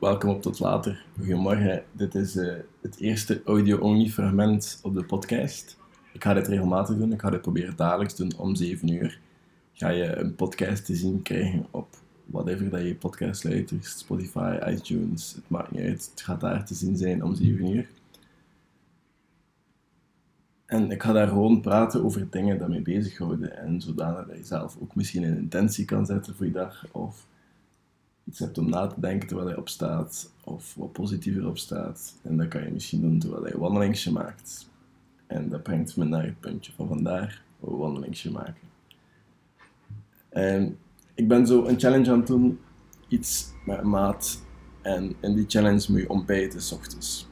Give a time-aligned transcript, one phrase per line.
[0.00, 1.04] welkom op tot later.
[1.18, 5.78] Goedemorgen, dit is uh, het eerste audio-only fragment op de podcast.
[6.12, 9.20] Ik ga dit regelmatig doen, ik ga dit proberen dagelijks doen om 7 uur.
[9.72, 15.32] Ga je een podcast te zien krijgen op whatever dat je podcast luistert, Spotify, iTunes,
[15.34, 16.08] het maakt niet uit.
[16.10, 17.88] Het gaat daar te zien zijn om 7 uur.
[20.66, 24.44] En ik ga daar gewoon praten over dingen dat mee bezighouden en zodanig dat je
[24.44, 27.28] zelf ook misschien een intentie kan zetten voor je dag of
[28.30, 32.18] iets hebt om na te denken terwijl je opstaat of wat positiever opstaat.
[32.22, 34.68] En dat kan je misschien doen terwijl je een wandelingsje maakt.
[35.26, 38.68] En dat brengt me naar het puntje van vandaag, een wandelingsje maken.
[40.28, 40.78] En
[41.14, 42.58] ik ben zo een challenge aan het doen,
[43.08, 44.42] iets met maat.
[44.82, 47.28] En in die challenge moet je ontbijten s ochtends.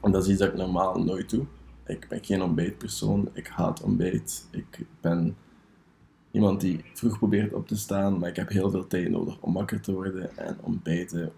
[0.00, 1.44] En dat is iets dat ik normaal nooit doe.
[1.86, 4.48] Ik ben geen ontbijtpersoon, ik haat ontbijt.
[4.50, 5.36] Ik ben
[6.38, 9.52] iemand die vroeg probeert op te staan, maar ik heb heel veel tijd nodig om
[9.52, 11.32] wakker te worden en ontbijten.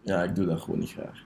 [0.00, 1.24] Ja, ik doe dat gewoon niet graag.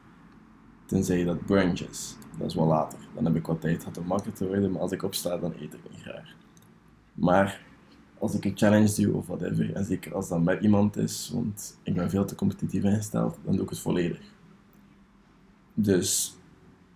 [0.86, 2.16] Tenzij dat brunch is.
[2.38, 2.98] Dat is wel later.
[3.14, 5.52] Dan heb ik wat tijd gehad om wakker te worden, maar als ik opsta, dan
[5.52, 6.34] eet ik niet graag.
[7.14, 7.60] Maar
[8.18, 11.78] als ik een challenge doe of whatever, en zeker als dat met iemand is, want
[11.82, 14.20] ik ben veel te competitief ingesteld, dan doe ik het volledig.
[15.74, 16.36] Dus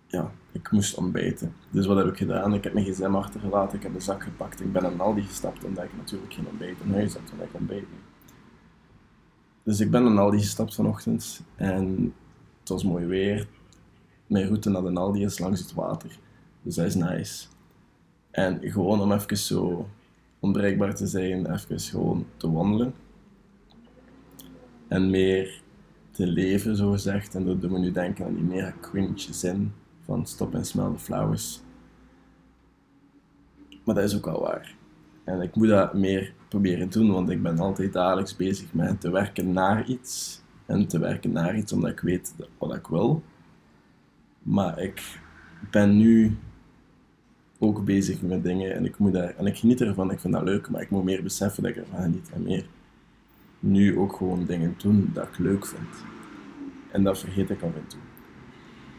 [0.07, 1.53] ja, ik moest ontbijten.
[1.69, 2.53] Dus wat heb ik gedaan?
[2.53, 5.63] Ik heb mijn gsm achtergelaten, ik heb de zak gepakt, ik ben naar Aldi gestapt
[5.63, 7.85] omdat ik natuurlijk geen ontbijt in huis had, want ik ontbijt.
[9.63, 12.13] Dus ik ben naar Aldi gestapt vanochtend en
[12.59, 13.47] het was mooi weer.
[14.27, 16.19] Mijn route naar de Aldi is langs het water,
[16.61, 17.47] dus dat is nice.
[18.31, 19.89] En gewoon om even zo
[20.39, 22.93] onbereikbaar te zijn, even gewoon te wandelen.
[24.87, 25.61] En meer
[26.11, 27.35] te leven, zo gezegd.
[27.35, 29.73] En dat doet me nu denken aan die meer cringe zin
[30.07, 31.61] van Stop and Smell the Flowers.
[33.83, 34.75] Maar dat is ook wel waar.
[35.23, 39.09] En ik moet dat meer proberen doen, want ik ben altijd dagelijks bezig met te
[39.09, 40.41] werken naar iets.
[40.65, 43.23] En te werken naar iets omdat ik weet wat ik wil.
[44.43, 45.19] Maar ik
[45.71, 46.37] ben nu
[47.59, 50.43] ook bezig met dingen en ik, moet daar, en ik geniet ervan, ik vind dat
[50.43, 52.65] leuk, maar ik moet meer beseffen dat ik ervan geniet en meer
[53.59, 56.05] nu ook gewoon dingen doen dat ik leuk vind.
[56.91, 57.99] En dat vergeet ik af en toe.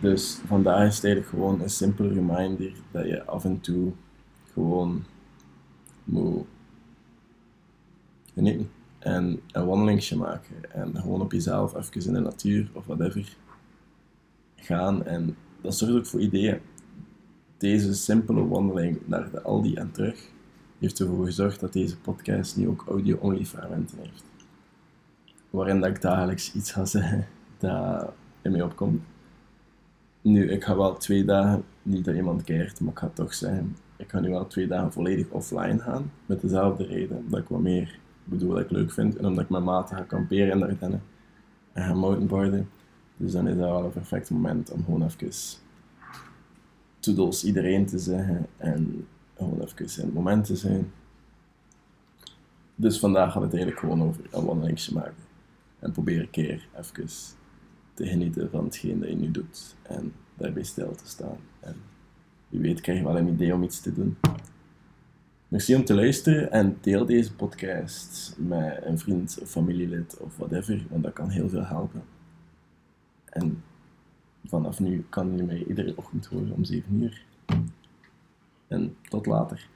[0.01, 3.93] Dus vandaag is het eigenlijk gewoon een simpele reminder dat je af en toe
[4.53, 5.05] gewoon
[6.05, 6.47] moet
[8.35, 13.37] genieten en een wandelingje maken en gewoon op jezelf even in de natuur of whatever
[14.57, 16.61] gaan en dat zorgt ook voor ideeën.
[17.57, 20.31] Deze simpele wandeling naar de Aldi en terug
[20.79, 24.25] heeft ervoor gezorgd dat deze podcast nu ook audio-only fragmenten heeft.
[25.51, 27.27] Waarin dat ik dagelijks iets ga zeggen
[27.59, 29.03] dat in mij opkomt.
[30.23, 33.77] Nu, ik ga wel twee dagen, niet dat iemand keert, maar ik ga toch zeggen,
[33.97, 36.13] ik ga nu wel twee dagen volledig offline gaan.
[36.27, 39.17] Met dezelfde reden, dat ik wat meer bedoel dat ik leuk vind.
[39.17, 41.03] En omdat ik met maten ga kamperen in de Ardennen
[41.73, 42.69] en ga mountainboarden.
[43.17, 45.31] Dus dan is dat wel een perfect moment om gewoon even
[46.99, 49.07] toedels iedereen te zeggen en
[49.37, 50.93] gewoon even in het moment te zijn.
[52.75, 55.27] Dus vandaag gaat het eigenlijk gewoon over een wandelingje maken.
[55.79, 57.09] En probeer een keer even
[57.99, 61.37] te genieten van hetgeen dat je nu doet en daarbij stil te staan.
[61.61, 61.75] En
[62.49, 64.17] wie weet krijg je wel een idee om iets te doen.
[65.49, 70.87] Merci om te luisteren en deel deze podcast met een vriend of familielid of whatever,
[70.91, 72.03] want dat kan heel veel helpen.
[73.25, 73.63] En
[74.45, 77.25] vanaf nu kan je mij iedere ochtend horen om 7 uur.
[78.69, 79.69] En tot later.